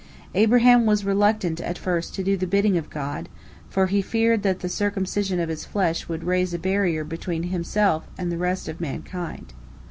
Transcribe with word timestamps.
Abraham 0.33 0.87
was 0.87 1.05
reluctant 1.05 1.61
at 1.61 1.77
first 1.77 2.15
to 2.15 2.23
do 2.23 2.35
the 2.35 2.47
bidding 2.47 2.75
of 2.75 2.89
God, 2.89 3.29
for 3.69 3.85
he 3.85 4.01
feared 4.01 4.41
that 4.41 4.61
the 4.61 4.67
circumcision 4.67 5.39
of 5.39 5.47
his 5.49 5.63
flesh 5.63 6.09
would 6.09 6.23
raise 6.23 6.55
a 6.55 6.57
barrier 6.57 7.03
between 7.03 7.43
himself 7.53 8.07
and 8.17 8.31
the 8.31 8.37
rest 8.39 8.67
of 8.67 8.81
mankind. 8.81 9.53